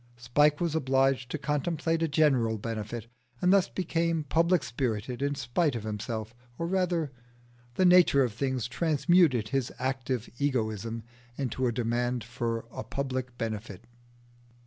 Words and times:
Spike 0.17 0.59
was 0.59 0.73
obliged 0.73 1.29
to 1.29 1.37
contemplate 1.37 2.01
a 2.01 2.07
general 2.07 2.57
benefit, 2.57 3.05
and 3.39 3.53
thus 3.53 3.69
became 3.69 4.23
public 4.23 4.63
spirited 4.63 5.21
in 5.21 5.35
spite 5.35 5.75
of 5.75 5.83
himself. 5.83 6.33
Or 6.57 6.65
rather, 6.65 7.11
the 7.75 7.85
nature 7.85 8.23
of 8.23 8.33
things 8.33 8.67
transmuted 8.67 9.49
his 9.49 9.71
active 9.77 10.27
egoism 10.39 11.03
into 11.37 11.67
a 11.67 11.71
demand 11.71 12.23
for 12.23 12.65
a 12.71 12.83
public 12.83 13.37
benefit. 13.37 13.85